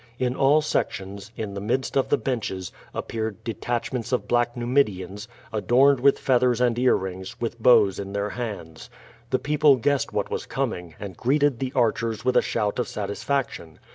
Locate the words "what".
10.11-10.31